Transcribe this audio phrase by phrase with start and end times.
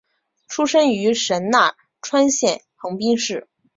[0.47, 3.47] 出身于神奈川县横滨市。